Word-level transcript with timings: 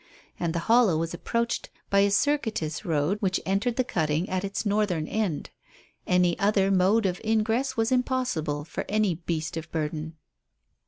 And 0.39 0.55
the 0.55 0.65
hollow 0.65 0.97
was 0.97 1.13
approached 1.13 1.69
by 1.91 1.99
a 1.99 2.09
circuitous 2.09 2.83
road 2.83 3.21
which 3.21 3.39
entered 3.45 3.75
the 3.75 3.83
cutting 3.83 4.27
at 4.31 4.43
its 4.43 4.65
northern 4.65 5.07
end. 5.07 5.51
Any 6.07 6.39
other 6.39 6.71
mode 6.71 7.05
of 7.05 7.21
ingress 7.23 7.77
was 7.77 7.91
impossible 7.91 8.63
for 8.65 8.83
any 8.89 9.13
beast 9.13 9.57
of 9.57 9.71
burden. 9.71 10.15